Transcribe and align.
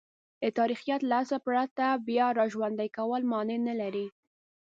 د 0.41 0.43
تاریخیت 0.57 1.01
له 1.05 1.15
اصله 1.21 1.39
پرته 1.47 1.85
بیاراژوندی 2.07 2.89
کول 2.97 3.21
مانع 3.31 3.57
نه 3.67 3.73
لري. 3.81 4.05